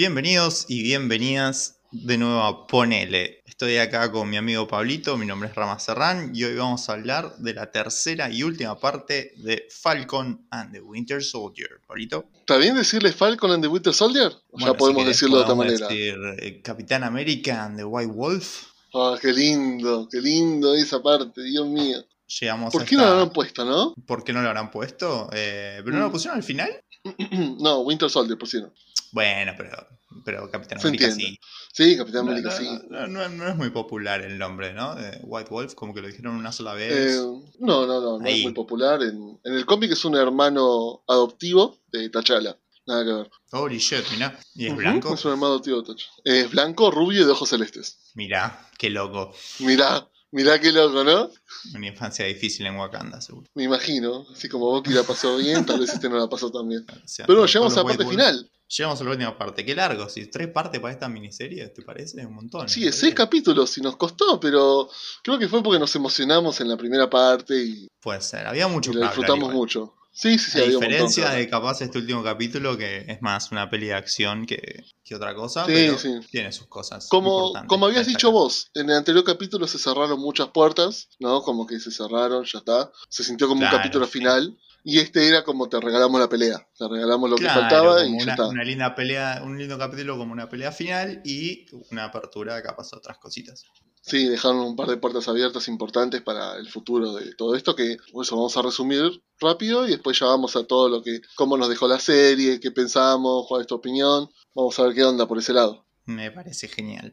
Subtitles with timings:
[0.00, 3.42] Bienvenidos y bienvenidas de nuevo a Ponele.
[3.44, 6.94] Estoy acá con mi amigo Pablito, mi nombre es Rama Serrán y hoy vamos a
[6.94, 11.82] hablar de la tercera y última parte de Falcon and the Winter Soldier.
[11.86, 12.24] Pablito.
[12.34, 14.28] ¿Está bien decirle Falcon and the Winter Soldier?
[14.28, 15.86] ¿O Bueno, ya podemos si decirlo de otra manera.
[15.86, 18.68] decir, eh, Capitán América and the White Wolf.
[18.94, 22.02] Ah, qué lindo, qué lindo esa parte, Dios mío.
[22.40, 23.92] Llegamos ¿Por qué no lo habrán puesto, no?
[24.06, 25.28] ¿Por qué no lo habrán puesto?
[25.34, 26.12] Eh, ¿Pero no lo Mm.
[26.12, 26.70] pusieron al final?
[27.60, 28.72] no, Winter Soldier pusieron.
[29.12, 29.86] Bueno, pero,
[30.24, 31.38] pero Capitán Se América entiende.
[31.38, 31.40] sí.
[31.72, 33.36] Sí, Capitán No, América, no, sí.
[33.36, 34.94] no, es muy popular el nombre, ¿no?
[34.96, 37.16] De White Wolf, como que lo dijeron una sola vez.
[37.16, 37.20] Eh,
[37.60, 38.38] no, no, no, no Ahí.
[38.38, 39.02] es muy popular.
[39.02, 42.58] En, en el cómic es un hermano adoptivo de T'Challa.
[42.86, 43.30] Nada que ver.
[43.52, 44.36] Holy shit, mirá.
[44.54, 45.14] ¿Y es blanco?
[45.14, 46.10] Es un hermano adoptivo de T'Challa.
[46.24, 48.10] Es blanco, rubio y de ojos celestes.
[48.14, 49.32] Mirá, qué loco.
[49.60, 51.30] Mirá, mirá qué loco, ¿no?
[51.76, 53.48] Una infancia difícil en Wakanda, seguro.
[53.54, 54.26] Me imagino.
[54.32, 56.84] Así como Bucky la pasó bien, tal vez este no la pasó tan bien.
[57.04, 58.50] O sea, Pero llegamos a la parte final.
[58.76, 59.64] Llegamos a la última parte.
[59.64, 60.26] Qué largo, sí.
[60.26, 62.24] Tres partes para esta miniserie, ¿te parece?
[62.24, 62.68] Un montón.
[62.68, 64.88] Sí, seis capítulos y nos costó, pero
[65.24, 68.46] creo que fue porque nos emocionamos en la primera parte y, Puede ser.
[68.46, 69.56] Había mucho y hablar disfrutamos igual.
[69.56, 69.94] mucho.
[70.12, 71.38] Sí, sí, sí, a había montón diferencia hablar.
[71.40, 75.34] de capaz este último capítulo, que es más una peli de acción que, que otra
[75.34, 76.20] cosa, Sí, pero sí.
[76.30, 77.08] tiene sus cosas.
[77.08, 78.32] Como, como habías dicho destacar.
[78.32, 81.42] vos, en el anterior capítulo se cerraron muchas puertas, ¿no?
[81.42, 82.90] Como que se cerraron, ya está.
[83.08, 84.12] Se sintió como Claro, un capítulo sí.
[84.12, 84.58] final.
[84.84, 86.66] Y este era como te regalamos la pelea.
[86.78, 88.48] Te regalamos lo Claro, que faltaba y ya una, está.
[88.48, 92.96] una linda pelea, un lindo capítulo como una pelea final y una apertura capaz a
[92.98, 93.64] otras cositas.
[94.02, 97.98] Sí, dejaron un par de puertas abiertas importantes para el futuro de todo esto, que
[98.10, 101.58] por eso vamos a resumir rápido y después ya vamos a todo lo que, cómo
[101.58, 104.30] nos dejó la serie, qué pensamos, cuál es tu opinión.
[104.54, 105.84] Vamos a ver qué onda por ese lado.
[106.06, 107.12] Me parece genial.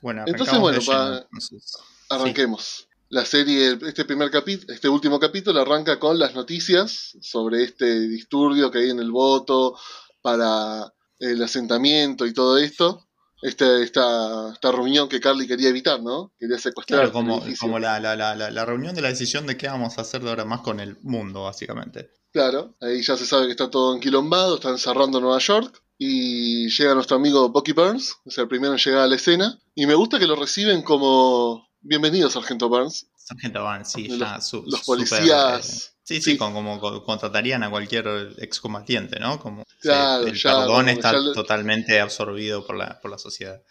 [0.00, 1.76] Bueno, Entonces, bueno, pa- entonces.
[2.08, 2.88] Arranquemos.
[3.12, 8.70] La serie, este primer capítulo, este último capítulo arranca con las noticias sobre este disturbio
[8.70, 9.76] que hay en el voto
[10.22, 13.06] para el asentamiento y todo esto.
[13.42, 16.32] Este, esta, esta reunión que Carly quería evitar, ¿no?
[16.38, 19.58] Quería secuestrar Claro, como, como la, la, la, la, la reunión de la decisión de
[19.58, 22.10] qué vamos a hacer de ahora más con el mundo, básicamente.
[22.32, 26.94] Claro, ahí ya se sabe que está todo enquilombado, están cerrando Nueva York y llega
[26.94, 30.18] nuestro amigo Bucky Burns, es el primero en llegar a la escena, y me gusta
[30.18, 35.68] que lo reciben como bienvenido Sargento Burns, Sargento Van, sí, Los- ya su- los policías.
[35.68, 36.36] eh, sí, sí, Sí.
[36.36, 39.38] como co- contratarían a cualquier excombatiente, ¿no?
[39.38, 43.62] Como Claro, el ya, perdón está ya le- totalmente absorbido por la, por la sociedad.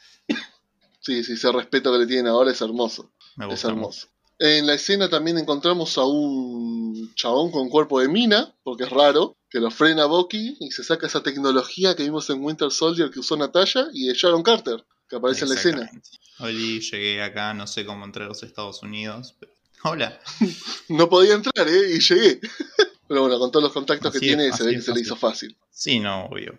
[0.99, 3.79] Sí, sí, ese respeto que le tienen ahora es hermoso, Me es gusta mucho.
[3.79, 4.07] hermoso.
[4.39, 9.37] En la escena también encontramos a un chabón con cuerpo de mina, porque es raro,
[9.49, 13.19] que lo frena Bucky y se saca esa tecnología que vimos en Winter Soldier que
[13.19, 15.91] usó Natalia y de Sharon Carter, que aparece en la escena.
[16.39, 19.35] Oli, llegué acá, no sé cómo entré a los Estados Unidos.
[19.39, 19.51] pero-
[19.83, 20.19] Hola.
[20.89, 21.93] No podía entrar, ¿eh?
[21.95, 22.39] Y llegué.
[23.07, 25.15] Pero bueno, con todos los contactos que es, tiene, se ve que se le hizo
[25.17, 25.57] fácil.
[25.69, 26.57] Sí, no, obvio.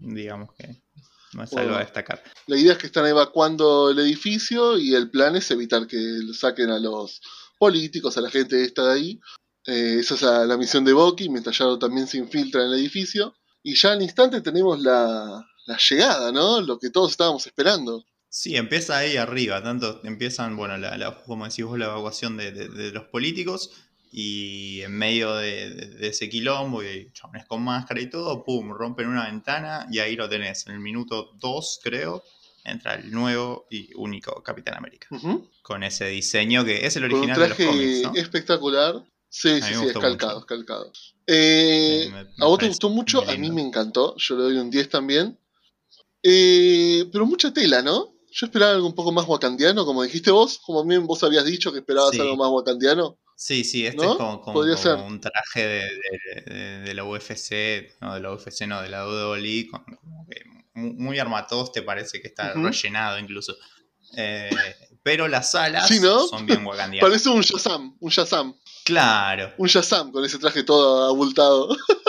[0.00, 0.82] Digamos que
[1.34, 1.68] no es Bueno.
[1.68, 2.22] algo a destacar.
[2.48, 6.34] La idea es que están evacuando el edificio y el plan es evitar que lo
[6.34, 7.20] saquen a los
[7.58, 9.20] políticos, a la gente que está de ahí.
[9.66, 12.78] Eh, esa es la, la misión de Bucky, mientras Shadow también se infiltra en el
[12.80, 13.34] edificio.
[13.62, 16.60] Y ya al instante tenemos la, la llegada, ¿no?
[16.60, 18.04] Lo que todos estábamos esperando.
[18.28, 22.50] Sí, empieza ahí arriba, tanto empiezan, bueno, la, la- como decís vos, la evacuación de,
[22.52, 23.70] de- de los políticos
[24.10, 29.26] y en medio de, ese quilombo y chabones con máscara y todo, pum, rompen una
[29.26, 30.66] ventana y ahí lo tenés.
[30.66, 32.22] En el minuto 2, creo,
[32.64, 35.08] entra el nuevo y único Capitán América.
[35.62, 38.14] Con ese diseño que es el Con un original de los cómics, ¿no?
[38.14, 39.04] espectacular.
[39.28, 40.92] Sí, sí, sí, es calcado, es calcado.
[41.26, 43.26] Eh, Sí, me- me ¿A vos te gustó mucho?
[43.28, 44.14] A mí me encantó.
[44.18, 45.38] Yo le doy un 10 también.
[46.22, 48.14] Eh, pero mucha tela, ¿no?
[48.30, 50.58] Yo esperaba algo un poco más wakandiano, como dijiste vos.
[50.64, 52.20] Como bien vos habías dicho que esperabas Sí.
[52.20, 53.18] algo más wakandiano.
[53.36, 54.12] Sí, sí, este ¿No?
[54.12, 55.04] es como, como- Podría como ser.
[55.04, 55.84] un traje de,
[56.46, 60.26] de- de- de la UFC, no de la UFC, no, de la WWE, con- como
[60.28, 60.42] que
[60.74, 63.54] mu- muy armatoste, parece que está rellenado incluso.
[64.16, 64.50] Eh,
[65.02, 66.26] pero las alas Sí, ¿no?
[66.28, 67.00] son bien wakandianas.
[67.10, 68.54] Parece un Shazam, un Shazam.
[68.84, 71.68] Claro, Un Shazam con ese traje todo abultado.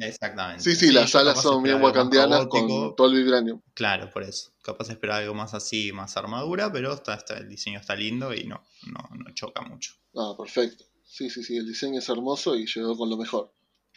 [0.00, 0.62] exactamente.
[0.62, 3.60] Sí, sí, las yo alas son bien wakandianas con todo el vibranium.
[3.74, 4.52] Claro, por eso.
[4.62, 8.44] Capaz esperaba algo más así, más armadura, pero está, está- el diseño está lindo y
[8.44, 9.92] no, no, no choca mucho.
[10.14, 10.84] Ah, perfecto.
[11.04, 13.52] Sí, sí, sí, el diseño es hermoso y llegó con lo mejor.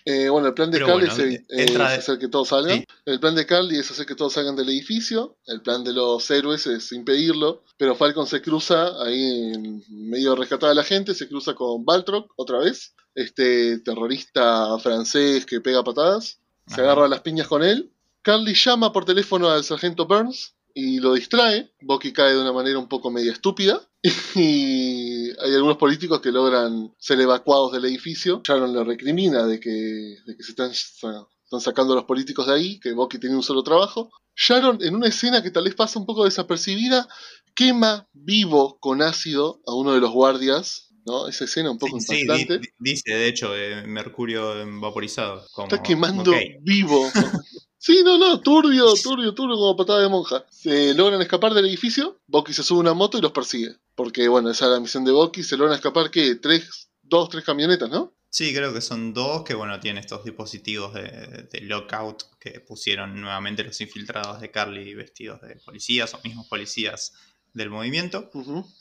[0.06, 2.27] Eh, bueno, el plan de Pero Carly bueno, es, eh, entra es de- hacer que
[2.27, 2.80] todos salgan.
[2.80, 2.86] Sí.
[3.06, 5.38] El plan de Carly es hacer que todos salgan del edificio.
[5.45, 7.63] El plan de los héroes es impedirlo.
[7.77, 11.13] Pero Falcon se cruza ahí en medio de rescatar a la gente.
[11.13, 12.94] Se cruza con Baltrock otra vez.
[13.15, 16.39] Este terrorista francés que pega patadas.
[16.68, 16.83] Se Ajá.
[16.83, 17.92] agarra las piñas con él.
[18.24, 21.71] Carly llama por teléfono al sargento Burns y lo distrae.
[21.81, 23.81] Bucky cae de una manera un poco media estúpida.
[24.35, 28.41] Y hay algunos políticos que logran ser evacuados del edificio.
[28.44, 29.69] Sharon le recrimina de que,
[30.25, 33.44] de que se están están sacando a los políticos de ahí, que Bucky tiene un
[33.44, 34.09] solo trabajo.
[34.35, 37.07] Sharon, en una escena que tal vez pasa un poco desapercibida,
[37.53, 40.88] quema vivo con ácido a uno de los guardias.
[41.06, 41.27] ¿no?
[41.27, 42.59] Esa escena un poco Sí, sí, impactante.
[42.59, 45.45] di- dice, de hecho, eh, mercurio vaporizado.
[45.53, 46.31] como- Está quemando
[46.62, 47.12] vivo.
[47.83, 50.45] Sí, no, no, turbio, turbio, turbio como patada de monja.
[50.51, 53.75] Se logran escapar del edificio, Bucky se sube a una moto y los persigue.
[53.95, 56.36] Porque, bueno, esa es la misión de Bucky, se logran escapar, ¿qué?
[56.36, 58.13] Tres, dos, tres camionetas, ¿no?
[58.30, 63.19] Sí, creo que son dos que, bueno, tienen estos dispositivos de, de lockout que pusieron
[63.19, 67.13] nuevamente los infiltrados de Carly vestidos de policías o mismos policías
[67.53, 68.30] del movimiento.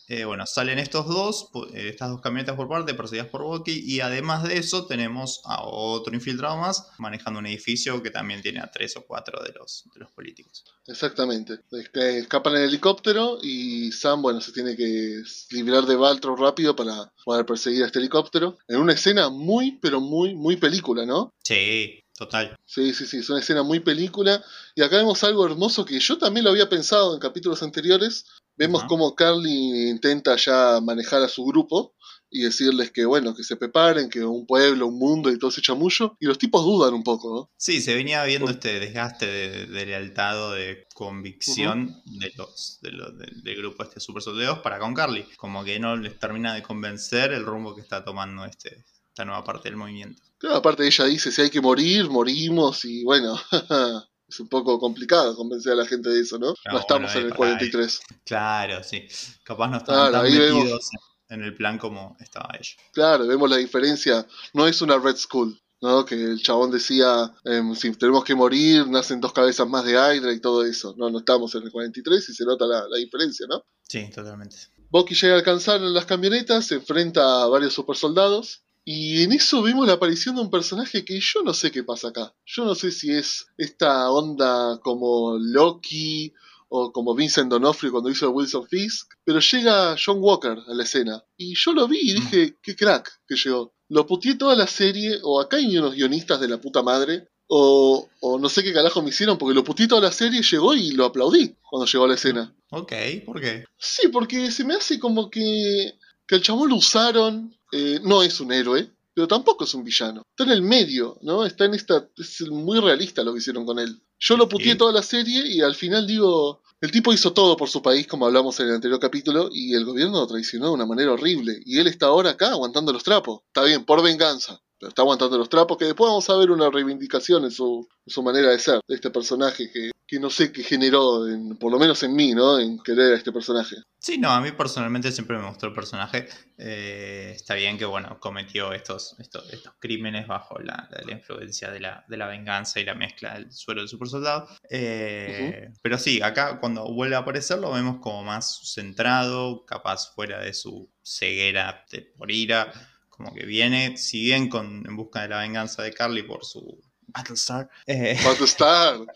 [0.08, 4.00] Eh, bueno, salen estos dos, eh, estas dos camionetas por parte, perseguidas por Bucky, y
[4.00, 8.70] además de eso tenemos a otro infiltrado más manejando un edificio que también tiene a
[8.70, 10.64] tres o cuatro de los, de los políticos.
[10.86, 11.60] Exactamente.
[11.72, 17.12] Este, escapan en helicóptero y Sam, bueno, se tiene que librar de Baltro rápido para
[17.24, 18.58] poder perseguir a este helicóptero.
[18.68, 21.32] En una escena muy, pero muy, muy película, ¿no?
[21.44, 22.56] Sí, total.
[22.66, 24.42] Sí, sí, sí, es una escena muy película.
[24.74, 28.26] Y acá vemos algo hermoso que yo también lo había pensado en capítulos anteriores.
[28.60, 31.94] Vemos cómo Carly intenta ya manejar a su grupo
[32.32, 35.62] y decirles que, bueno, que se preparen, que un pueblo, un mundo y todo ese
[35.62, 36.16] chamullo.
[36.20, 37.50] Y los tipos dudan un poco, ¿no?
[37.56, 42.92] Sí, se venía viendo este desgaste de, de lealtad o de convicción de los, de
[42.92, 45.24] lo- del- del grupo este Super Soldados para con Carly.
[45.38, 49.42] Como que no les termina de convencer el rumbo que está tomando este, esta nueva
[49.42, 50.22] parte del movimiento.
[50.38, 52.84] Claro, aparte ella dice, si hay que morir, morimos.
[52.84, 53.38] Y bueno,
[54.30, 56.54] es un poco complicado convencer a la gente de eso, ¿no?
[56.66, 58.00] Ah, no estamos bueno, en el para 43.
[58.24, 59.06] Claro, sí.
[59.44, 60.90] Capaz no estaban Claro, tan ahí vemos- metidos
[61.28, 62.70] en el plan como estaba ella.
[62.92, 64.26] Claro, vemos la diferencia.
[64.54, 66.04] No es una Red Skull, ¿no?
[66.04, 70.32] Que el chabón decía, em, si tenemos que morir, nacen dos cabezas más de Hydra
[70.32, 70.94] y todo eso.
[70.96, 73.64] No, no estamos en el 43 y se nota la, la diferencia, ¿no?
[73.88, 74.56] Sí, totalmente.
[74.90, 78.62] Bucky llega a alcanzar las camionetas, se enfrenta a varios supersoldados.
[78.92, 82.08] Y en eso vemos la aparición de un personaje que yo no sé qué pasa
[82.08, 82.34] acá.
[82.44, 86.34] Yo no sé si es esta onda como Loki
[86.68, 91.22] o como Vincent D'Onofrio cuando hizo Wilson Fisk, pero llega John Walker a la escena.
[91.36, 93.72] Y yo lo vi y dije, qué crack que llegó.
[93.88, 98.08] Lo puteé toda la serie, o acá hay unos guionistas de la puta madre, o,
[98.20, 100.90] o no sé qué carajo me hicieron, porque lo puteé toda la serie, llegó y
[100.90, 102.56] lo aplaudí cuando llegó a la escena.
[102.70, 102.92] Ok,
[103.24, 103.66] ¿por qué?
[103.78, 105.94] Sí, porque se me hace como que,
[106.30, 107.52] que el chabón lo usaron.
[107.72, 110.22] eh, no es un héroe, pero tampoco es un villano.
[110.30, 111.44] Está en el medio, ¿no?
[111.44, 112.08] Está en esta.
[112.16, 114.00] Es muy realista lo que hicieron con él.
[114.20, 116.62] Yo lo puteé toda la serie y al final digo.
[116.80, 119.84] El tipo hizo todo por su país, como hablamos en el anterior capítulo, y el
[119.84, 121.60] gobierno lo traicionó de una manera horrible.
[121.66, 123.40] Y él está ahora acá aguantando los trapos.
[123.48, 124.62] Está bien, por venganza.
[124.78, 128.10] Pero está aguantando los trapos, que después vamos a ver una reivindicación en su, en
[128.10, 131.70] su manera de ser, de este personaje que, que no sé qué generó, en, por
[131.70, 132.58] lo menos en mí, ¿no?
[132.58, 133.76] En querer a este personaje.
[134.00, 136.26] Sí, no, a mí personalmente siempre me gustó el personaje.
[136.58, 141.70] Eh, está bien que, bueno, cometió estos, estos, estos crímenes bajo la, la- la influencia
[141.70, 144.48] de la, de la venganza y la mezcla del suero del super soldado.
[144.68, 150.40] Eh, Pero sí, acá cuando vuelve a aparecer lo vemos como más centrado, capaz fuera
[150.40, 152.72] de su ceguera de, por ira.
[153.10, 156.80] Como que viene, si bien con, en busca de la venganza de Carly por su
[157.08, 157.68] Battlestar.
[157.86, 158.98] eh, Battlestar.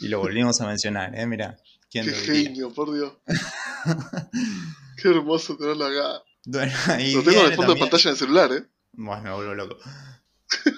[0.00, 1.26] y lo volvimos a mencionar, ¿eh?
[1.26, 1.56] Mira,
[1.90, 3.12] ¿quién Qué genio, por Dios.
[4.96, 6.22] Qué hermoso tenerlo acá.
[6.44, 8.64] Bueno, Lo tengo de viene fondo de pantalla en el celular, ¿eh?
[8.92, 9.76] Bueno, me vuelvo loco.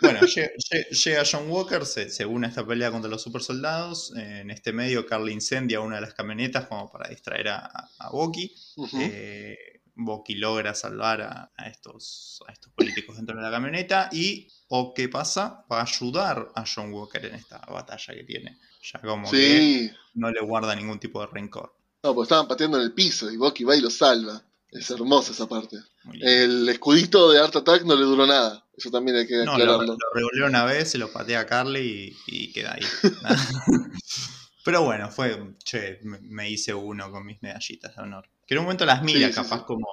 [0.01, 3.43] Bueno, lle- lle- llega John Walker, se, se une a esta pelea contra los super
[3.43, 4.13] soldados.
[4.17, 8.55] En este medio, Carly incendia una de las camionetas como para distraer a, a, Bucky.
[9.01, 9.57] Eh,
[9.97, 14.09] Bucky logra salvar a, a estos, a estos políticos dentro de la camioneta.
[14.13, 15.65] Y, ¿o qué pasa?
[15.71, 18.59] Va a ayudar a John Walker en esta batalla que tiene.
[18.93, 19.91] Ya como que sí.
[20.15, 21.75] no le guarda ningún tipo de rencor.
[22.03, 24.43] No, pues estaban pateando en el piso y Bucky va y lo salva.
[24.71, 25.79] Es hermosa esa parte.
[26.21, 28.63] El escudito de Art Attack no le duró nada.
[28.77, 29.93] Eso también hay que No, lo, aclararlo.
[29.95, 32.83] lo revolvió una vez, se lo patea a Carly y, y queda ahí.
[34.65, 38.29] Pero bueno, fue, che, me, hice uno con mis medallitas de honor.
[38.47, 39.65] Que en un momento las mira, Sí, capaz sí.
[39.67, 39.87] como...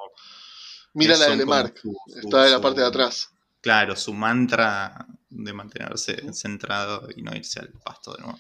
[0.94, 1.38] Mira la de
[1.82, 3.30] su- su- Está en la parte de atrás.
[3.62, 8.40] Claro, su mantra de mantenerse centrado y no irse al pasto de nuevo.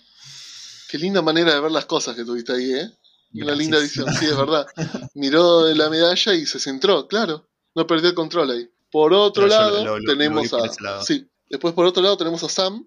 [0.91, 2.91] Qué linda manera de ver las cosas que tuviste ahí, ¿eh?
[3.33, 3.57] Una Gracias.
[3.57, 4.67] linda visión, sí, es verdad.
[5.13, 7.47] Miró la medalla y se centró, claro.
[7.73, 8.69] No perdió el control ahí.
[8.91, 10.57] Por otro Pero lado, lo- lo- lo- lo tenemos a.
[10.81, 11.03] lado.
[11.03, 11.25] Sí.
[11.49, 12.85] Después, por otro lado, tenemos a Sam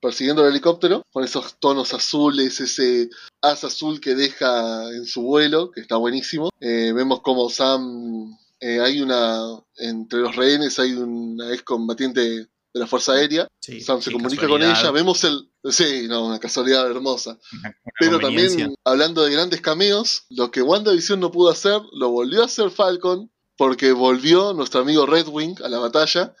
[0.00, 3.08] persiguiendo el helicóptero con esos tonos azules, ese
[3.40, 6.50] haz azul que deja en su vuelo, que está buenísimo.
[6.60, 8.36] Eh, vemos como Sam.
[8.60, 9.40] eh, hay una.
[9.76, 13.48] Entre los rehenes hay una ex combatiente de la Fuerza Aérea.
[13.60, 14.90] Sí, Sam se comunica con ella.
[14.90, 15.50] Vemos el.
[15.70, 17.38] Sí, no, una casualidad hermosa.
[17.52, 22.42] una- Pero también, hablando de grandes cameos, lo que WandaVision no pudo hacer, lo volvió
[22.42, 26.34] a hacer Falcon, porque volvió nuestro amigo Red Wing a la batalla,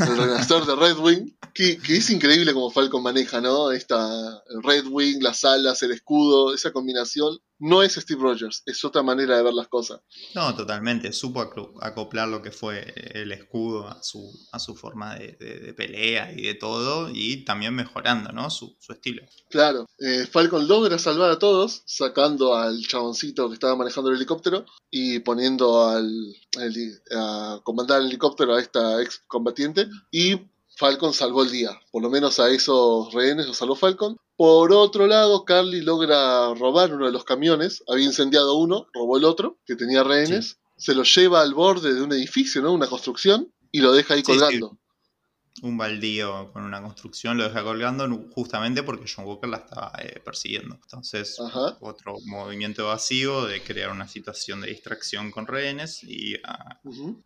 [0.00, 3.70] el renacer de Red Wing, que, es increíble como Falcon maneja, ¿no?
[3.72, 4.08] Esta
[4.50, 7.38] el Red Wing, las alas, el escudo, esa combinación.
[7.58, 10.00] No es Steve Rogers, es otra manera de ver las cosas.
[10.34, 11.12] No, totalmente.
[11.12, 11.40] Supo
[11.80, 16.54] acoplar lo que fue el escudo a su, a su forma de, pelea y de
[16.54, 18.50] todo, y también mejorando, ¿no?
[18.50, 19.22] Su, estilo.
[19.50, 19.86] Claro.
[19.98, 25.20] Eh, Falcon logra salvar a todos, sacando al chaboncito que estaba manejando el helicóptero y
[25.20, 26.10] poniendo al,
[27.14, 30.38] a comandar el helicóptero a esta ex combatiente y
[30.76, 31.70] Falcon salvó el día.
[31.90, 34.16] Por lo menos a esos rehenes los salvó Falcon.
[34.36, 37.82] Por otro lado, Carly logra robar uno de los camiones.
[37.88, 40.58] Había incendiado uno, robó el otro, que tenía rehenes.
[40.76, 42.72] Se lo lleva al borde de un edificio, ¿no?
[42.72, 44.78] Una construcción, y lo deja ahí colgando
[45.62, 50.20] un baldío con una construcción, lo deja colgando justamente porque John Walker la estaba eh,
[50.24, 50.74] persiguiendo.
[50.74, 51.38] Entonces,
[51.80, 56.34] otro movimiento evasivo de crear una situación de distracción con rehenes y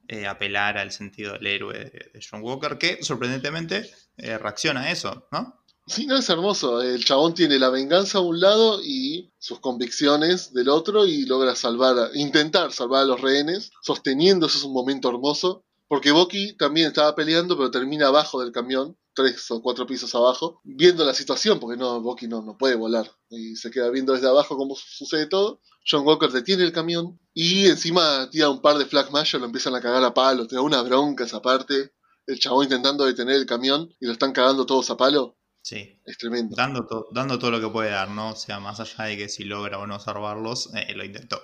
[0.09, 5.27] eh, apelar al sentido del héroe de, John Walker, que sorprendentemente eh, reacciona a eso,
[5.33, 5.57] ¿no?
[5.87, 6.83] Sí, no, es hermoso.
[6.83, 11.57] El chabón tiene la venganza a un lado y sus convicciones del otro y logra
[11.57, 16.87] salvar, intentar salvar a los rehenes, sosteniendo, eso es un momento hermoso porque Boki también
[16.87, 21.59] estaba peleando, pero termina abajo del camión, tres o cuatro pisos abajo, viendo la situación,
[21.59, 23.11] porque no, Boki no, no puede volar.
[23.29, 25.61] Y se queda viendo desde abajo cómo sucede todo.
[25.85, 29.81] John Walker detiene el camión y encima tira un par de Flag lo empiezan a
[29.81, 31.93] cagar a palo, te da una bronca esa parte.
[32.25, 35.39] El chabón intentando detener el camión y lo están cagando todos a palo.
[35.61, 36.01] Sí.
[36.05, 36.55] Es tremendo.
[36.57, 38.31] Dando, dando todo lo que puede dar, ¿no?
[38.31, 41.41] O sea, más allá de que si logra o no salvarlos, eh, lo intentó.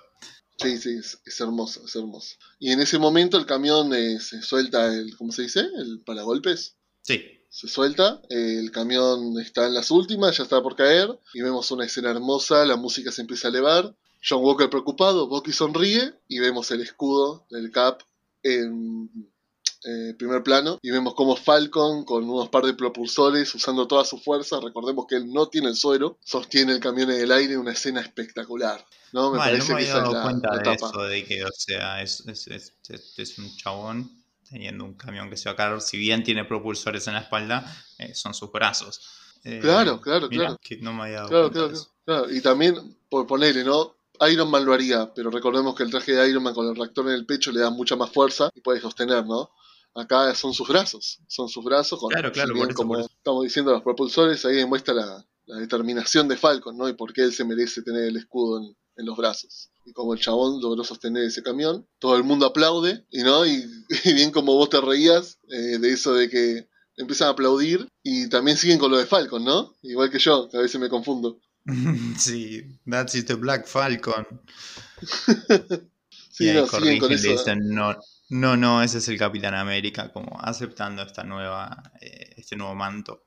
[0.58, 2.36] Sí, sí, es, hermoso, es hermoso.
[2.58, 5.60] Y en ese momento el camión eh, se suelta el, ¿cómo se dice?
[5.60, 6.76] El paragolpes.
[7.02, 7.22] Sí.
[7.50, 11.86] Se suelta, el camión está en las últimas, ya está por caer, y vemos una
[11.86, 13.94] escena hermosa, la música se empieza a elevar,
[14.28, 18.02] John Walker preocupado, Bucky sonríe, y vemos el escudo del Cap
[18.42, 19.10] en
[19.88, 24.18] eh, primer plano y vemos como Falcon con unos par de propulsores usando toda su
[24.18, 27.70] fuerza, recordemos que él no tiene el suero, sostiene el camión en el aire, una
[27.70, 28.84] escena espectacular.
[29.12, 32.24] No, me parece no me había dado cuenta de eso, de que, o sea, es,
[32.26, 32.74] es,
[33.16, 37.06] es, un chabón teniendo un camión que se va a caer, si bien tiene propulsores
[37.06, 37.64] en la espalda,
[37.98, 39.00] eh, son sus brazos.
[39.44, 40.58] Eh, claro, claro, claro.
[40.60, 42.32] Que no me había dado claro, cuenta claro, claro.
[42.32, 43.94] Y también, por ponerle, ¿no?
[44.28, 47.06] Iron Man lo haría, pero recordemos que el traje de Iron Man con el reactor
[47.06, 49.50] en el pecho le da mucha más fuerza y puede sostener, ¿no?
[49.96, 51.98] Acá son sus brazos, son sus brazos.
[51.98, 55.26] Con, claro, claro, como estamos diciendo, los propulsores, ahí demuestra la,
[55.58, 56.86] determinación de Falcon, ¿no?
[56.88, 58.76] Y por qué él se merece tener el escudo en,
[59.06, 59.70] los brazos.
[59.84, 63.64] Y como el chabón logró sostener ese camión, todo el mundo aplaude, y no, y,
[64.04, 68.56] bien como vos te reías eh, de eso de que empiezan a aplaudir y también
[68.56, 69.74] siguen con lo de Falcon, ¿no?
[69.82, 71.40] Igual que yo, que a veces me confundo.
[72.18, 74.26] sí, that's the Black Falcon.
[76.30, 77.54] sí, no, siguen con eso.
[77.56, 77.96] no,
[78.28, 83.24] no, no, ese es el Capitán América, como aceptando esta nueva, eh, este nuevo manto.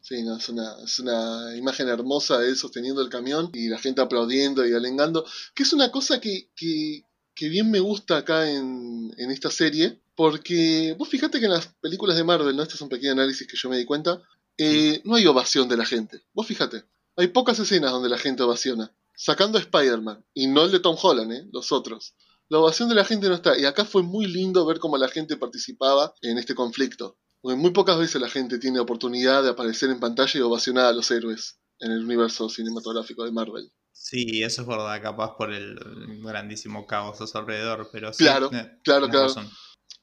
[0.00, 3.78] Sí, no, es, una, es una imagen hermosa de él sosteniendo el camión y la
[3.78, 7.04] gente aplaudiendo y alengando, que es una cosa que, que,
[7.34, 11.66] que bien me gusta acá en, en, esta serie, porque vos fíjate que en las
[11.80, 12.62] películas de Marvel, ¿no?
[12.62, 14.20] este es un pequeño análisis que yo me di cuenta,
[14.56, 16.22] eh, no hay ovación de la gente.
[16.32, 16.84] Vos fíjate,
[17.16, 20.96] hay pocas escenas donde la gente ovaciona, sacando a Spider-Man, y no el de Tom
[21.00, 21.46] Holland, ¿eh?
[21.52, 22.14] los otros
[22.48, 23.58] la ovación de la gente no está.
[23.58, 27.18] Y acá fue muy lindo ver cómo la gente participaba en este conflicto.
[27.40, 30.92] Porque muy pocas veces la gente tiene oportunidad de aparecer en pantalla y ovacionar a
[30.92, 33.70] los héroes en el universo cinematográfico de Marvel.
[33.92, 35.78] Sí, eso es verdad, capaz por el
[36.22, 39.34] grandísimo caos a su alrededor, pero sí, Claro, eh, claro, claro.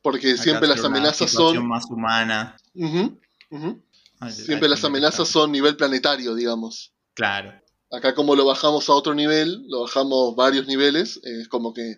[0.02, 1.68] Porque siempre las amenazas son...
[1.68, 2.58] más humana.
[4.30, 6.94] siempre las amenazas son nivel planetario, digamos.
[7.16, 7.54] Claro.
[7.92, 11.96] Acá como lo bajamos a otro nivel, lo bajamos varios niveles, es como que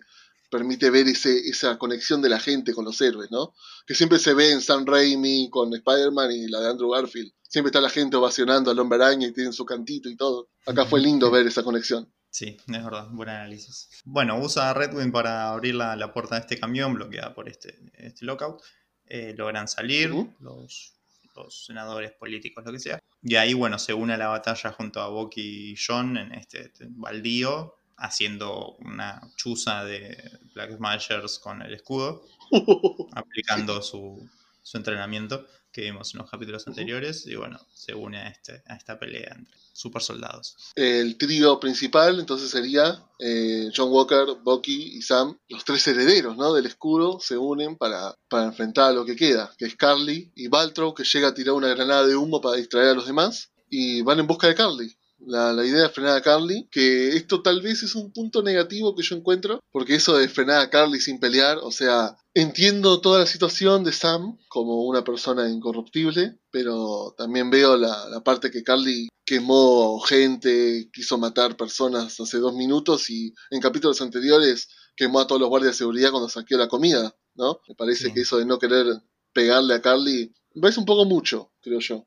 [0.50, 3.54] permite ver ese, esa conexión de la gente con los héroes, ¿no?
[3.86, 7.32] Que siempre se ve en Sam Raimi con Spider-Man y la de Andrew Garfield.
[7.42, 10.50] Siempre está la gente ovacionando al hombre araña y tienen su cantito y todo.
[10.66, 12.12] Acá fue lindo ver esa conexión.
[12.30, 13.88] Sí, es verdad, buen análisis.
[14.04, 18.62] Bueno, usa Redwing para abrir la, puerta de este camión bloqueada por este, este lockout.
[19.06, 20.94] Eh, logran salir los,
[21.34, 23.02] los, senadores políticos, lo que sea.
[23.22, 26.66] Y ahí, bueno, se une a la batalla junto a Bucky y John en este,
[26.66, 32.24] este baldío haciendo una chuza de Black Smashers con el escudo,
[33.12, 34.28] aplicando su,
[34.74, 38.98] entrenamiento que vimos en los capítulos anteriores y bueno, se une a, este, a esta
[38.98, 40.56] pelea entre super soldados.
[40.74, 46.52] El trío principal entonces sería eh, John Walker, Bucky y Sam, los tres herederos ¿no?
[46.52, 50.48] del escudo, se unen para, para enfrentar a lo que queda, que es Carly y
[50.48, 54.02] Baltrow, que llega a tirar una granada de humo para distraer a los demás, y
[54.02, 57.60] van en busca de Carly la, la idea de frenar a Carly, que esto tal
[57.60, 61.18] vez es un punto negativo que yo encuentro, porque eso de frenar a Carly sin
[61.20, 67.50] pelear, o sea, entiendo toda la situación de Sam como una persona incorruptible, pero también
[67.50, 73.34] veo la, la parte que Carly quemó gente, quiso matar personas hace dos minutos y
[73.50, 77.60] en capítulos anteriores quemó a todos los guardias de seguridad cuando saqueó la comida, ¿no?
[77.68, 78.14] Me parece Sí.
[78.14, 78.86] que eso de no querer
[79.34, 82.06] pegarle a Carly, me parece un poco mucho, creo yo.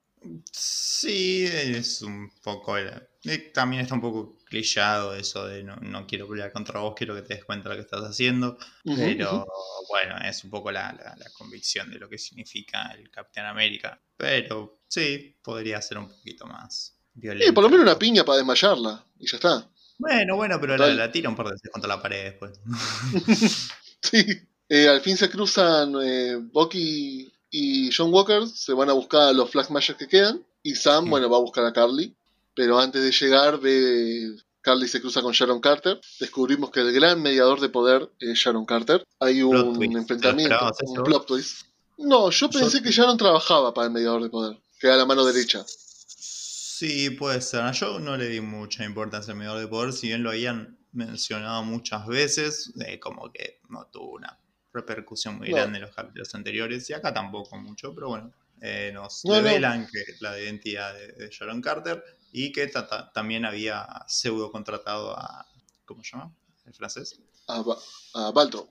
[0.52, 2.78] Sí, es un poco.
[2.78, 7.16] eh, También está un poco clichado eso de no, no quiero pelear contra vos, quiero
[7.16, 8.58] que te des cuenta de lo que estás haciendo.
[8.84, 9.46] Pero
[9.90, 14.00] bueno, es un poco la, la- la convicción de lo que significa el Capitán América.
[14.18, 17.50] Pero sí, podría ser un poquito más violento.
[17.50, 19.70] Eh, por lo menos una piña para desmayarla, y ya está.
[19.98, 22.60] Bueno, bueno, pero la, la tira un par de veces contra la pared después.
[24.04, 24.26] Sí.
[24.68, 29.34] Eh, al fin se cruzan eh, Bucky y John Walker, se van a buscar a
[29.34, 32.16] los Flag Smashers que quedan, y Sam, bueno, va a buscar a Carly,
[32.56, 34.36] pero antes de llegar ve...
[34.64, 36.00] Carly se cruza con Sharon Carter.
[36.20, 39.04] Descubrimos que el gran mediador de poder es Sharon Carter.
[39.20, 41.66] Hay un enfrentamiento, ¿Te lo esperabas un plot twist.
[41.98, 45.06] No, yo pensé Yo- que Sharon trabajaba para el mediador de poder, que era la
[45.08, 45.66] mano derecha.
[45.68, 47.72] Sí, puede ser.
[47.74, 51.64] Yo no le di mucha importancia al medidor de poder, si bien lo habían mencionado
[51.64, 54.38] muchas veces, eh, como que no tuvo una
[54.74, 55.56] repercusión muy No.
[55.58, 59.42] grande en los capítulos anteriores, y acá tampoco mucho, pero bueno, eh, nos No, no.
[59.42, 64.52] revelan que la identidad de, de Sharon Carter y que ta- ta- también había pseudo
[64.52, 65.46] contratado a.
[65.86, 66.34] ¿Cómo se llama?
[66.66, 67.20] ¿El francés?
[67.48, 67.78] A, Ba-
[68.14, 68.70] a Baltro.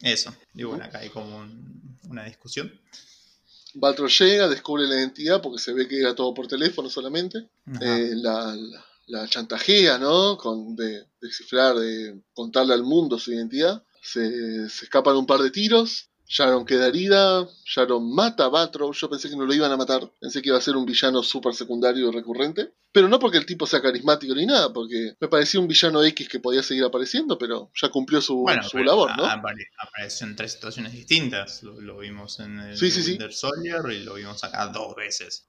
[0.00, 0.34] Eso.
[0.54, 2.72] Y bueno, acá hay como un- una discusión.
[3.74, 7.48] Baltro llega, descubre la identidad porque se ve que era todo por teléfono solamente.
[7.66, 7.78] Ajá.
[7.98, 10.36] eh, la, la- la chantajea, ¿no?
[10.38, 13.82] Con, de descifrar, de contarle al mundo su identidad.
[14.02, 16.04] Se, se escapan un par de tiros.
[16.30, 17.48] Sharon queda herida.
[17.64, 18.92] Sharon mata a Batrow.
[18.92, 20.12] Yo pensé que no lo iban a matar.
[20.20, 22.74] Pensé que iba a ser un villano súper secundario y recurrente.
[22.92, 26.28] Pero no porque el tipo sea carismático ni nada, porque me parecía un villano X
[26.28, 29.24] que podía seguir apareciendo, pero ya cumplió su, Bueno, su labor, ¿no?
[29.24, 31.62] apare- apareció en tres situaciones distintas.
[31.62, 35.48] Lo, lo vimos en el Sí, sí, Soldier y lo vimos acá dos veces.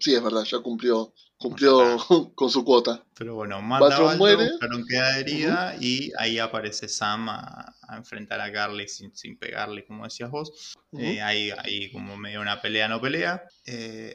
[0.00, 1.96] Sí, es verdad, ya cumplió, cumplió
[2.34, 3.02] con su cuota.
[3.14, 3.84] Pero bueno, mata
[4.18, 4.48] muere.
[4.60, 9.84] Sharon queda herida y ahí aparece Sam a, a enfrentar a Carly sin, sin pegarle,
[9.86, 10.74] como decías vos.
[10.98, 13.42] Eh, hay, hay como medio una pelea no pelea.
[13.66, 14.14] Eh,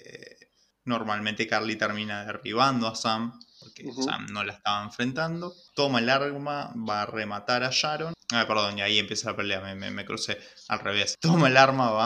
[0.85, 3.83] normalmente Carly termina derribando a Sam porque.
[4.03, 5.53] Sam no la estaba enfrentando.
[5.75, 8.13] Toma el arma, va a rematar a Sharon.
[8.31, 11.15] Ah, perdón, y ahí empieza la pelea, me, me- me crucé al revés.
[11.21, 12.05] Toma el arma, va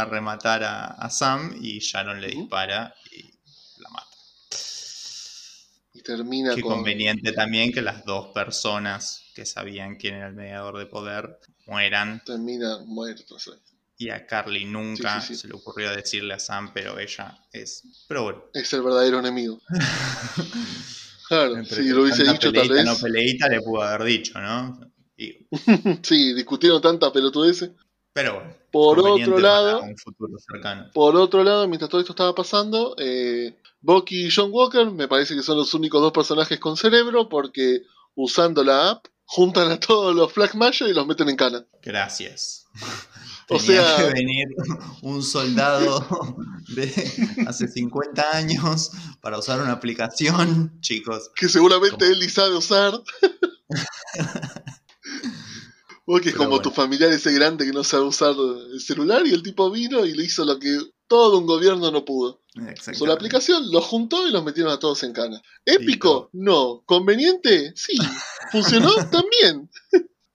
[0.00, 3.30] a rematar a, a Sam y Sharon le dispara y
[3.80, 4.07] la mata.
[6.16, 6.76] Termina Qué con.
[6.76, 12.22] conveniente también que las dos personas que sabían quién era el mediador de poder mueran
[12.24, 13.38] Termina muerto.
[13.38, 13.50] sí.
[13.98, 15.40] y a Carly nunca Sí, sí, sí.
[15.42, 17.82] se le ocurrió decirle a Sam, pero ella es.
[18.08, 19.60] Pero bueno, Es el verdadero enemigo.
[21.28, 22.84] Claro, entre si lo hubiese tanta dicho tal vez.
[22.86, 24.80] no peleita le pudo haber dicho, ¿no?
[25.18, 25.46] Y-
[26.02, 27.70] sí, discutieron tantas pelotudeces.
[28.14, 28.54] pero bueno.
[28.72, 30.90] Por otro lado, un futuro cercano.
[30.94, 35.34] por otro lado, mientras todo esto estaba pasando, eh, Bucky y John Walker me parece
[35.34, 37.82] que son los únicos dos personajes con cerebro porque
[38.14, 41.66] usando la app juntan a todos los Flag Smashers y los meten en cana.
[41.82, 42.66] Gracias.
[43.50, 44.46] O Tenía sea- que venir
[45.02, 46.06] un soldado
[46.74, 46.92] de
[47.46, 48.90] hace 50 años
[49.22, 51.30] para usar una aplicación, chicos.
[51.34, 52.10] Que seguramente ¿Cómo?
[52.12, 53.00] él ni sabe usar.
[56.04, 56.62] Porque es como bueno.
[56.62, 58.34] tu familiar ese grande que no sabe usar
[58.72, 62.04] el celular y el tipo vino y le hizo lo que todo un gobierno no
[62.04, 62.42] pudo.
[62.92, 65.40] Usó la aplicación, los juntó y los metieron a todos en cana.
[65.64, 66.28] ¿Épico?
[66.32, 66.82] No.
[66.86, 67.72] ¿Conveniente?
[67.76, 67.96] Sí.
[68.52, 68.90] ¿Funcionó?
[69.10, 69.70] También.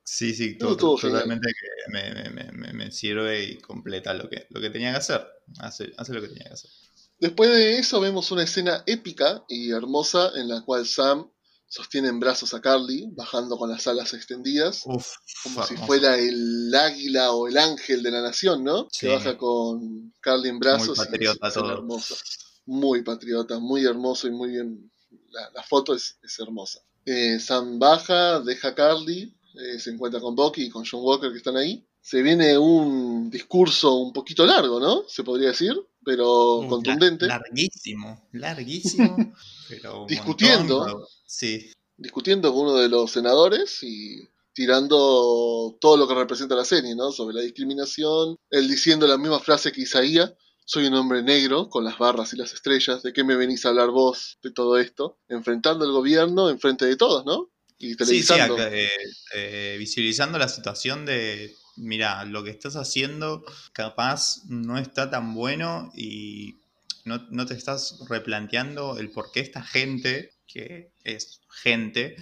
[0.04, 4.48] Sí, sí, Todo totalmente que me, me- me- me- me sirve y completa lo que,
[4.50, 5.26] lo que tenía que hacer.
[5.60, 6.70] Hace, hace lo que tenía que hacer.
[7.20, 11.30] Después de eso vemos una escena épica y hermosa en la cual Sam
[11.74, 15.08] sostiene en brazos a Carly, bajando con las alas extendidas, Uf,
[15.42, 18.88] como si fuera el águila o el ángel de la nación, ¿no?
[18.92, 19.08] Sí.
[19.08, 21.00] Que baja con Carly en brazos.
[21.00, 21.72] y patriota es todo.
[21.74, 22.16] hermoso.
[22.68, 24.92] Muy patriota, muy hermoso y muy bien.
[25.32, 26.80] La, la foto es, es hermosa.
[27.08, 31.32] Eh, Sam baja, deja a Carly, eh, se encuentra con Bucky y con John Walker
[31.32, 31.84] que están ahí.
[32.00, 35.06] Se viene un discurso un poquito largo, ¿no?
[35.08, 35.74] Se podría decir,
[36.06, 37.26] pero Uf, contundente.
[37.28, 39.34] la- larguísimo, larguísimo.
[39.70, 40.80] pero Discutiendo.
[40.80, 46.66] montón, sí, discutiendo con uno de los senadores y tirando todo lo que representa la
[46.66, 47.12] serie, ¿no?
[47.12, 50.34] Sobre la discriminación, él diciendo la misma frase que Isaías,
[50.66, 53.70] soy un hombre negro con las barras y las estrellas, ¿de qué me venís a
[53.70, 55.18] hablar vos de todo esto?
[55.28, 57.52] Enfrentando al gobierno enfrente de todos, ¿no?
[57.80, 58.54] Y sí, sí, televisando.
[58.56, 58.90] acá, eh,
[59.36, 65.92] eh, visualizando la situación de, mira, lo que estás haciendo capaz no está tan bueno
[65.96, 66.60] y
[67.06, 72.16] no, no te estás replanteando el por qué esta gente, que es gente,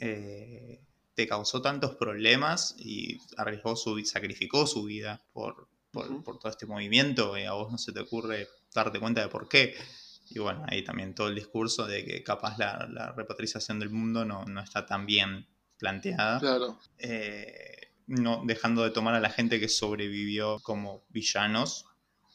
[0.00, 0.80] eh,
[1.14, 6.66] te causó tantos problemas y arriesgó su sacrificó su vida por, por, por todo este
[6.66, 9.74] movimiento y a vos no se te ocurre darte cuenta de por qué.
[10.30, 14.24] Y bueno, ahí también todo el discurso de que capaz la, la repatriación del mundo
[14.24, 16.38] no, no está tan bien planteada.
[16.38, 17.79] Claro, eh,
[18.10, 21.86] no dejando de tomar a la gente que sobrevivió como villanos,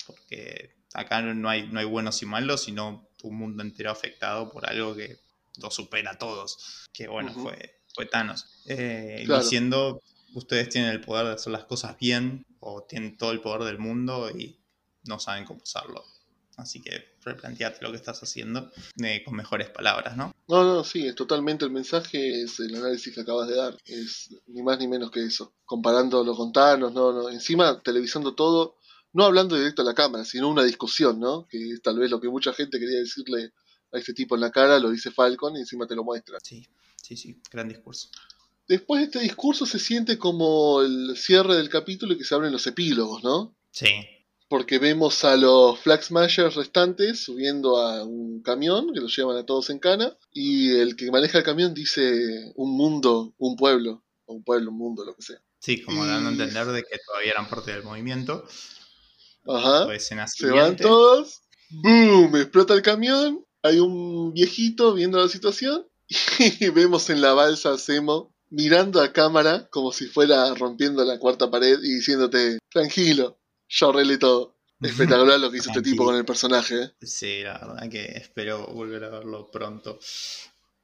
[0.08, 4.70] porque acá no hay, no hay buenos y malos, sino un mundo entero afectado por
[4.70, 5.18] algo que
[5.58, 8.46] lo supera a todos, que bueno, fue, fue Thanos.
[8.66, 10.02] Eh, Claro.
[10.34, 13.80] Ustedes tienen el poder de hacer las cosas bien, o tienen todo el poder del
[13.80, 14.60] mundo y
[15.06, 16.04] no saben cómo usarlo.
[16.58, 18.72] Así que replanteate lo que estás haciendo
[19.04, 20.34] eh, con mejores palabras, ¿no?
[20.48, 24.30] No, no, sí, es totalmente el mensaje, es el análisis que acabas de dar, es
[24.48, 25.54] ni más ni menos que eso.
[25.66, 28.78] Comparándolo con Thanos, no, no, encima televisando todo,
[29.14, 31.48] no hablando directo a la cámara, sino una discusión, ¿no?
[31.48, 33.52] Que es tal vez lo que mucha gente quería decirle
[33.92, 36.38] a este tipo en la cara, lo dice Falcon y encima te lo muestra.
[36.42, 36.66] Sí,
[37.02, 38.10] sí, sí, gran discurso.
[38.68, 42.52] Después de este discurso se siente como el cierre del capítulo y que se abren
[42.52, 43.56] los epílogos, ¿no?
[43.72, 43.88] Sí,
[44.48, 49.46] Porque vemos a los Flag Smashers restantes subiendo a un camión que los llevan a
[49.46, 50.16] todos en cana.
[50.32, 54.04] Y el que maneja el camión dice un mundo, un pueblo.
[54.26, 55.42] O un pueblo, un mundo, lo que sea.
[55.60, 58.46] Sí, como dando a entender de que todavía eran parte del movimiento.
[59.48, 59.88] Ajá.
[60.00, 61.42] Se van todos.
[61.70, 62.36] ¡Boom!
[62.36, 63.46] Explota el camión.
[63.64, 65.88] Hay un viejito viendo la situación.
[66.60, 71.20] Y vemos en la balsa a Semo mirando a cámara como si fuera rompiendo la
[71.20, 74.56] cuarta pared y diciéndote, tranquilo, yo arreglé todo.
[74.82, 76.84] Espectacular lo que hizo este tipo con el personaje.
[76.84, 76.92] ¿eh?
[77.02, 80.00] Sí, la verdad que espero volver a verlo pronto.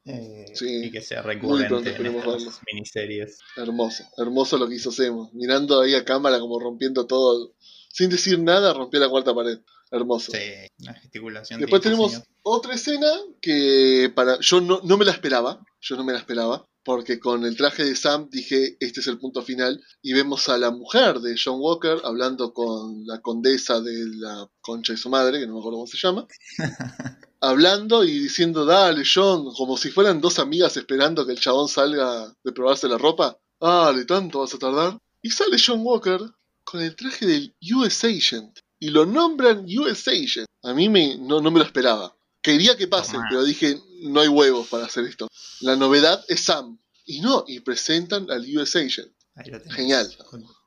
[0.06, 3.40] Eh, Sí, y que sea recurrente en estas miniseries.
[3.56, 5.30] Hermoso, hermoso lo que hizo Semo.
[5.34, 7.54] Mirando ahí a cámara como rompiendo todo.
[7.94, 9.60] Sin decir nada, rompió la cuarta pared.
[9.92, 10.32] Hermoso.
[10.32, 10.40] Sí,
[10.80, 11.60] la gesticulación.
[11.60, 12.28] Después tenemos señor.
[12.44, 15.64] otra escena que para yo no, no me la esperaba.
[15.82, 16.66] Yo no me la esperaba.
[16.84, 19.84] Porque con el traje de Sam dije, este es el punto final.
[20.02, 24.94] Y vemos a la mujer de John Walker hablando con la condesa de la concha
[24.94, 26.28] de su madre, que no me acuerdo cómo se llama.
[27.42, 32.34] hablando y diciendo, dale, John, como si fueran dos amigas esperando que el chabón salga
[32.44, 33.38] de probarse la ropa.
[33.60, 34.98] Dale, tanto vas a tardar.
[35.22, 36.20] Y sale John Walker
[36.64, 38.60] con el traje del US Agent.
[38.80, 40.48] Y lo nombran US Agent.
[40.64, 42.16] A mí me, no, no me lo esperaba.
[42.42, 45.28] Quería que pase, pero dije, no hay huevos para hacer esto.
[45.62, 46.78] La novedad es Sam.
[47.06, 49.12] Y no, y presentan al US Agent.
[49.36, 49.76] Ahí lo tenés.
[49.76, 50.18] Genial.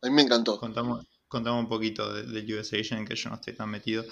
[0.02, 0.58] A mí me encantó.
[0.58, 4.04] Contamos, contamos un poquito de- del US Agent, que yo no estoy tan metido.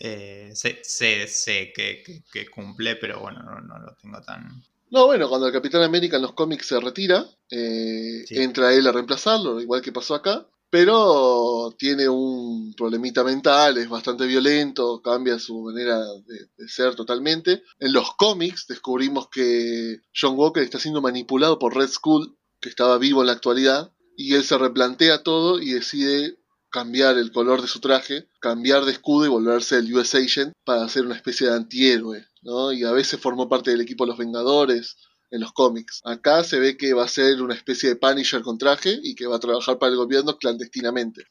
[0.00, 4.62] Eh, sé sé, sé que, que- que cumple, pero bueno, no, no lo tengo tan.
[4.90, 8.36] No, bueno, cuando el Capitán América en los cómics se retira, eh, Sí.
[8.36, 14.26] entra él a reemplazarlo, igual que pasó acá, pero tiene un problemita mental, es bastante
[14.26, 17.62] violento, cambia su manera de, ser totalmente.
[17.78, 22.98] En los cómics descubrimos que John Walker está siendo manipulado por Red Skull, que estaba
[22.98, 27.68] vivo en la actualidad, y él se replantea todo y decide cambiar el color de
[27.68, 31.54] su traje, cambiar de escudo y volverse el US Agent para ser una especie de
[31.54, 32.72] antihéroe, ¿no?
[32.72, 34.96] Y a veces formó parte del equipo de los Vengadores
[35.30, 36.00] en los cómics.
[36.04, 39.26] Acá se ve que va a ser una especie de Punisher con traje y que
[39.26, 41.24] va a trabajar para el gobierno clandestinamente.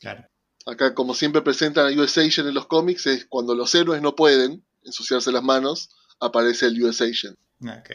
[0.00, 0.24] Claro.
[0.66, 4.14] Acá, como siempre presentan a US Agent en los cómics, es cuando los héroes no
[4.14, 7.38] pueden ensuciarse las manos, aparece el US Agent.
[7.62, 7.90] Ok.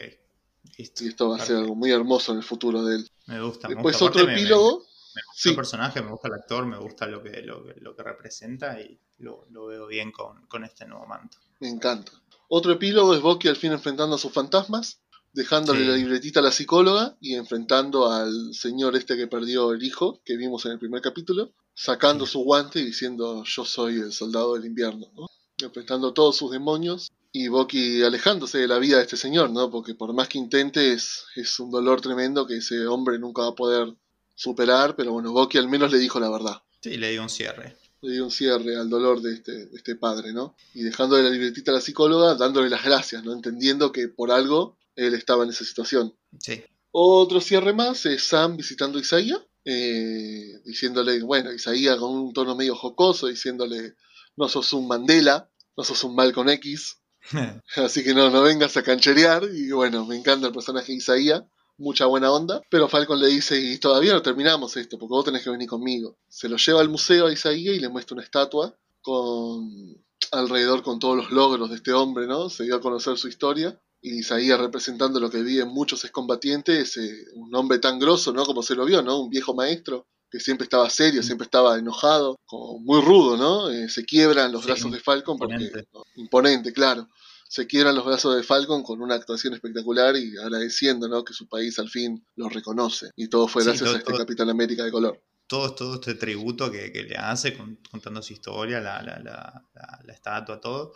[0.78, 1.04] Listo.
[1.04, 3.10] Y esto va a ser algo muy hermoso en el futuro de él.
[3.26, 3.68] Me gusta.
[3.68, 4.04] me Después gusta.
[4.06, 4.78] otro Aparte me- me- epílogo.
[4.78, 5.48] Me gusta Sí.
[5.50, 8.80] el personaje, me gusta el actor, me gusta lo que, lo, que- lo que representa
[8.80, 11.38] y lo, lo veo bien con, con este nuevo manto.
[11.60, 12.10] Me encanta.
[12.48, 15.00] Otro epílogo es Bucky al fin enfrentando a sus fantasmas,
[15.34, 15.86] dejándole Sí.
[15.86, 20.36] la libretita a la psicóloga y enfrentando al señor este que perdió el hijo, que
[20.36, 22.32] vimos en el primer capítulo, sacando Sí.
[22.32, 25.26] su guante y diciendo yo soy el soldado del invierno, ¿no?
[25.62, 29.70] enfrentando todos sus demonios y Bucky alejándose de la vida de este señor, ¿no?
[29.70, 33.48] Porque por más que intente es, es un dolor tremendo que ese hombre nunca va
[33.48, 33.94] a poder
[34.34, 37.76] superar, pero bueno, Bucky al menos le dijo la verdad Sí, le digo un cierre.
[38.02, 40.54] le dio un cierre al dolor de este, de este padre, ¿no?
[40.74, 43.32] Y dejándole la libretita a la psicóloga, dándole las gracias, ¿no?
[43.32, 46.16] Entendiendo que por algo él estaba en esa situación.
[46.40, 46.62] Sí.
[46.90, 52.54] Otro cierre más es Sam visitando a Isaías, eh, diciéndole, bueno, Isaías con un tono
[52.54, 53.94] medio jocoso, diciéndole,
[54.36, 56.98] no sos un Mandela, no sos un Malcolm X,
[57.76, 59.44] así que no, no vengas a cancherear.
[59.52, 61.42] Y bueno, me encanta el personaje de Isaías,
[61.78, 62.62] mucha buena onda.
[62.70, 66.18] Pero Falcon le dice, y todavía no terminamos esto, porque vos tenés que venir conmigo.
[66.28, 70.98] Se lo lleva al museo a Isaías y le muestra una estatua con alrededor con
[70.98, 72.48] todos los logros de este hombre, ¿no?
[72.48, 73.80] Se dio a conocer su historia.
[74.06, 78.44] Y Isaías representando lo que viven muchos excombatientes, eh, un hombre tan grosso, ¿no?
[78.44, 79.18] Como se lo vio, ¿no?
[79.20, 83.70] Un viejo maestro que siempre estaba serio, siempre estaba enojado, como muy rudo, ¿no?
[83.70, 85.54] Eh, se quiebran los brazos de Falcon porque...
[85.54, 85.88] imponente.
[86.16, 87.08] imponente, claro.
[87.48, 91.24] Se quiebran los brazos de Falcon con una actuación espectacular y agradeciendo, ¿no?
[91.24, 93.10] Que su país al fin lo reconoce.
[93.16, 95.22] Y todo fue Sí, gracias todo- a este todo- Capitán América de color.
[95.46, 99.64] todo, todo este tributo que, que le hace con- contando su historia, la, la, la,
[99.74, 100.92] la- la estatua, todo.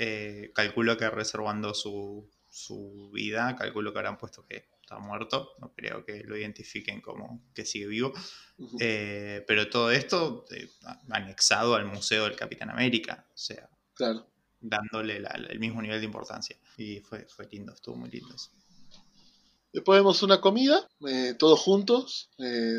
[0.00, 5.50] eh, calculo que reservando su, su vida, calculo que habrán puesto que está muerto.
[5.60, 8.12] No creo que lo identifiquen como que sigue vivo.
[8.80, 10.68] Eh, pero todo esto eh,
[11.10, 13.26] anexado al Museo del Capitán América.
[13.34, 14.26] O sea, Claro.
[14.60, 16.56] dándole la- el mismo nivel de importancia.
[16.76, 18.34] Y fue, fue lindo, estuvo muy lindo.
[18.34, 18.50] eso.
[19.72, 22.30] Después vemos una comida, eh, todos juntos,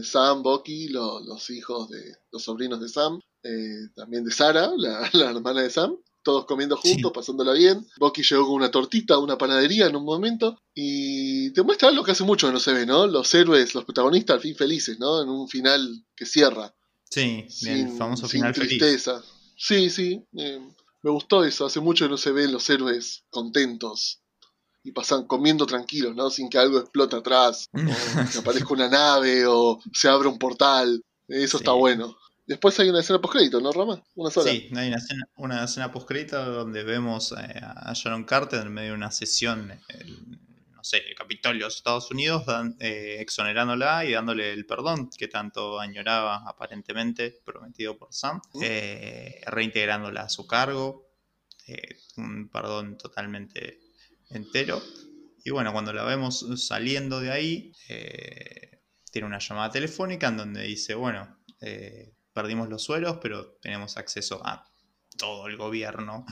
[0.03, 3.21] Sam, Bucky, lo- los hijos de los sobrinos de Sam,
[3.95, 7.15] también de Sara, la, la hermana de Sam, todos comiendo juntos, Sí.
[7.15, 7.85] pasándola bien.
[7.97, 12.03] Bucky llegó con una tortita a una panadería en un momento y te muestra algo
[12.03, 13.07] que hace mucho que no se ve, ¿no?
[13.07, 15.21] Los héroes, los protagonistas al fin felices, ¿no?
[15.21, 16.73] En un final que cierra.
[17.09, 18.69] Sí, el sin, famoso sin final feliz.
[18.77, 19.23] tristeza.
[19.57, 20.59] Sí, sí, eh,
[21.01, 21.65] me gustó eso.
[21.65, 24.21] Hace mucho que no se ven los héroes contentos
[24.83, 26.29] y pasan comiendo tranquilos, ¿no?
[26.29, 27.77] Sin que algo explote atrás, o
[28.33, 31.01] que aparezca una nave o se abra un portal.
[31.27, 32.15] Eso está bueno.
[32.49, 34.03] Después hay una escena postcrédito, ¿no, Rama?
[34.15, 34.49] Una sola.
[34.49, 38.89] Sí, hay una escena, una escena postcrédito donde vemos eh, a Sharon Carter en medio
[38.89, 40.39] de una sesión, el-
[40.73, 45.11] no sé, el Capitolio de los Estados Unidos, dan- eh, exonerándola y dándole el perdón
[45.15, 51.05] que tanto añoraba aparentemente, prometido por Sam, eh, reintegrándola a su cargo,
[51.67, 53.79] eh, un perdón totalmente
[54.31, 54.81] entero.
[55.45, 57.73] Y bueno, cuando la vemos saliendo de ahí,
[59.11, 64.39] tiene una llamada telefónica en donde dice, bueno, eh, perdimos los suelos, pero tenemos acceso
[64.45, 64.65] a
[65.17, 66.25] todo el gobierno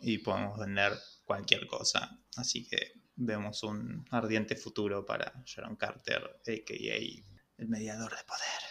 [0.00, 0.92] y podemos vender
[1.24, 2.18] cualquier cosa.
[2.36, 6.98] Así que vemos un ardiente futuro para Sharon Carter, a.k.a.
[7.62, 8.62] el mediador de poder.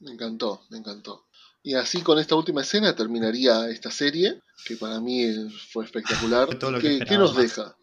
[0.00, 1.26] Me encantó, me encantó.
[1.62, 6.46] Y así con esta última escena terminaría esta serie, que para mí fue espectacular.
[6.48, 7.44] Fue todo lo que ¿Qué, qué nos más.
[7.44, 7.74] deja?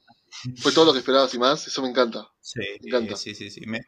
[0.61, 2.29] Fue todo lo que esperabas y más, eso me encanta.
[2.39, 3.15] Sí, Me encanta.
[3.17, 3.61] sí, sí, sí.
[3.65, 3.81] Me-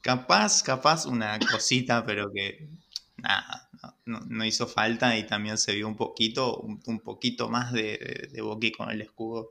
[0.00, 2.68] capaz, capaz una cosita, pero que
[3.16, 3.67] nada,
[4.06, 8.28] no, hizo falta y también se vio un poquito, un, un poquito más de, de,
[8.32, 9.50] de Bucky con el escudo.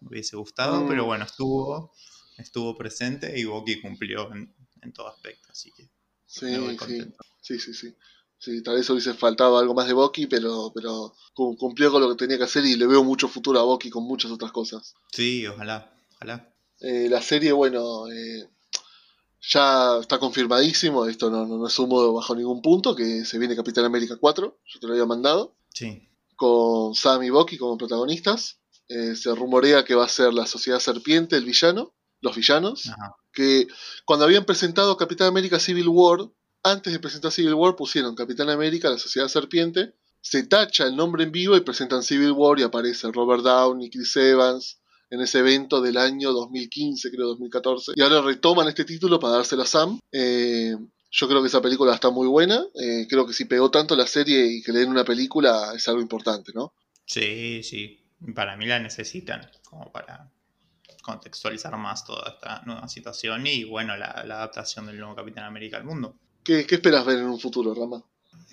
[0.00, 0.88] Me hubiese gustado, Mm.
[0.88, 1.92] pero bueno, estuvo,
[2.38, 5.88] estuvo presente y Bucky cumplió en, en todo aspecto, así que
[6.26, 7.24] Sí, voy sí, contento.
[7.40, 7.94] sí, sí, sí.
[8.38, 12.08] Sí, tal vez hubiese faltado algo más de Bucky, pero, pero cum- cumplió con lo
[12.08, 14.94] que tenía que hacer y le veo mucho futuro a Bucky con muchas otras cosas.
[15.12, 16.52] Sí, ojalá, ojalá.
[16.80, 18.48] Eh, la serie, bueno, eh,
[19.42, 23.56] ya está confirmadísimo, esto no, no, no es humo bajo ningún punto, que se viene
[23.56, 26.08] Capitán América 4, yo te lo había mandado, Sí,
[26.42, 28.58] con Sam y Bucky como protagonistas.
[28.88, 33.14] Eh, se rumorea que va a ser la Sociedad Serpiente, el villano, los villanos, ajá.
[33.32, 33.68] que
[34.04, 36.28] cuando habían presentado Capitán América Civil War,
[36.64, 41.22] antes de presentar Civil War pusieron Capitán América, la Sociedad Serpiente, se tacha el nombre
[41.22, 44.81] en vivo y presentan Civil War y aparece Robert Downey, Chris Evans
[45.12, 47.92] en ese evento del año 2015, creo 2014.
[47.94, 50.00] Y ahora retoman este título para dárselo a Sam.
[50.10, 50.74] Eh,
[51.10, 52.64] yo creo que esa película está muy buena.
[52.74, 55.86] Eh, creo que si pegó tanto la serie y que le den una película es
[55.86, 56.72] algo importante, ¿no?
[57.04, 58.02] Sí, sí.
[58.34, 60.30] Para mí la necesitan, como para
[61.02, 65.76] contextualizar más toda esta nueva situación y bueno, la, la adaptación del nuevo Capitán América
[65.76, 66.16] al mundo.
[66.42, 68.02] ¿Qué, qué esperas ver en un futuro, Rama?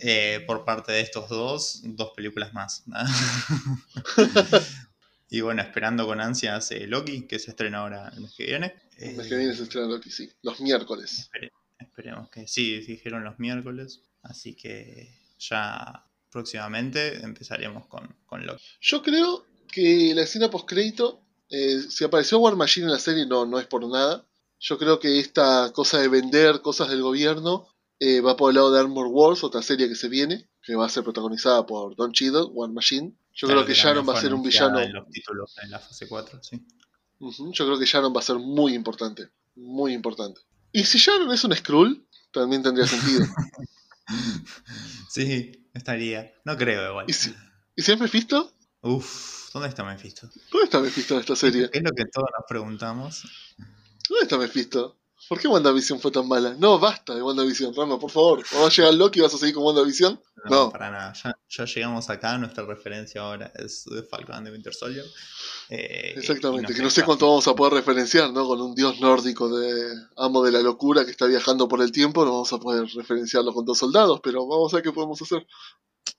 [0.01, 2.83] Eh, por parte de estos dos, dos películas más.
[5.29, 8.73] y bueno, esperando con ansias eh, Loki, que se estrena ahora el mes que viene.
[8.97, 10.29] El Eh, mes que viene se estrena Loki, sí.
[10.41, 11.29] Los miércoles.
[11.79, 14.01] Esperemos que sí, dijeron los miércoles.
[14.23, 18.63] Así que ya próximamente empezaremos con, con Loki.
[18.81, 23.45] Yo creo que la escena post-crédito, eh, si apareció War Machine en la serie, no,
[23.45, 24.25] no es por nada.
[24.59, 27.67] Yo creo que esta cosa de vender cosas del gobierno
[27.99, 30.85] eh, va por el lado de Armor Wars, otra serie que se viene, que va
[30.85, 33.13] a ser protagonizada por Don Cheadle, War Machine.
[33.39, 34.81] Yo Claro creo que Sharon va a ser un villano.
[34.81, 36.61] En los títulos en la fase 4, sí.
[37.19, 39.29] Yo creo que Sharon va a ser muy importante.
[39.55, 40.41] Muy importante.
[40.73, 43.25] Y si Sharon es un Skrull, también tendría sentido.
[45.09, 46.33] Sí, estaría.
[46.45, 47.05] No creo igual.
[47.07, 47.33] ¿Y si,
[47.75, 48.53] ¿y si es Mephisto?
[48.81, 50.29] Uf, ¿dónde está Mephisto?
[50.51, 51.69] ¿Dónde está Mephisto en esta serie?
[51.71, 53.23] Es lo que todos nos preguntamos.
[54.07, 54.98] ¿Dónde está Mephisto?
[55.29, 56.55] ¿Por qué WandaVision fue tan mala?
[56.57, 58.43] No, basta de WandaVision, Rama, por favor.
[58.55, 60.19] ¿O va a llegar Loki y vas a seguir con WandaVision?
[60.45, 60.71] No, No.
[60.71, 61.13] para nada.
[61.23, 62.35] Ya, ya llegamos acá.
[62.39, 65.05] Nuestra referencia ahora es de Falcon the Winter Soldier.
[65.69, 68.47] Eh, Exactamente, que no sé cuánto vamos a poder referenciar, ¿no?
[68.47, 72.25] Con un dios nórdico de amo de la locura que está viajando por el tiempo,
[72.25, 75.45] no vamos a poder referenciarlo con dos soldados, pero vamos a ver qué podemos hacer.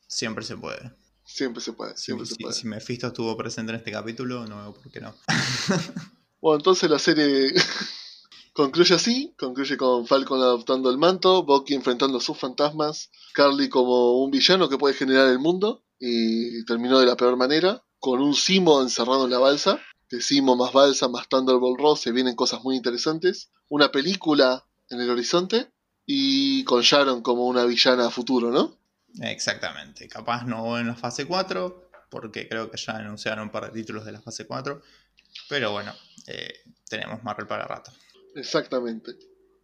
[0.07, 0.92] Siempre se puede.
[1.25, 2.55] Siempre se puede, Si, siempre se si- puede.
[2.55, 5.14] si Mephisto estuvo presente en este capítulo, no veo por qué no.
[6.40, 7.53] Bueno, entonces la serie
[8.53, 14.31] Concluye así, concluye con Falcon adoptando el manto, Bucky enfrentando sus fantasmas, Carly como un
[14.31, 18.83] villano que puede generar el mundo, y terminó de la peor manera, con un Simo
[18.83, 22.75] encerrado en la balsa, de Simo más balsa más Thunderbolt Ross se vienen cosas muy
[22.75, 25.71] interesantes, una película en el horizonte,
[26.05, 28.79] y con Sharon como una villana a futuro, ¿no?
[29.21, 33.79] Exactamente, capaz no en la fase 4, porque creo que ya anunciaron un par de
[33.79, 34.83] títulos de la fase 4,
[35.49, 35.95] pero bueno,
[36.27, 37.93] eh, tenemos Marvel para rato.
[38.35, 39.12] Exactamente.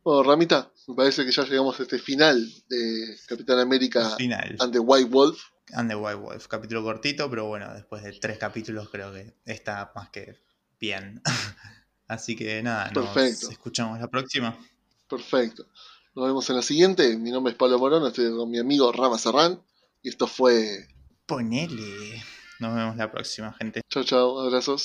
[0.02, 4.56] Bueno, Ramita, me parece que ya llegamos a este final de Capitán América Final.
[4.60, 5.40] and the White Wolf.
[5.72, 9.90] And the White Wolf, capítulo cortito, pero bueno, después de tres capítulos creo que está
[9.96, 10.36] más que
[10.78, 11.20] bien.
[12.08, 13.50] Así que nada, nos Perfecto.
[13.50, 14.56] escuchamos la próxima.
[15.08, 15.66] Perfecto.
[16.14, 17.16] Nos vemos en la siguiente.
[17.16, 19.60] Mi nombre es Pablo Morón, estoy con mi amigo Rama Serrán.
[20.02, 20.86] Y esto fue.
[21.26, 22.22] Ponele.
[22.60, 23.82] Nos vemos la próxima, gente.
[23.90, 24.84] Chao, chao, abrazos.